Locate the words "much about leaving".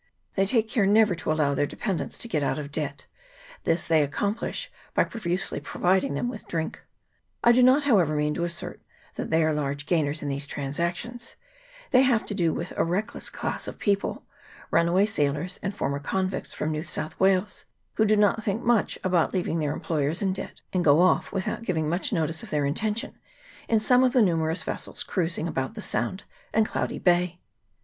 18.63-19.59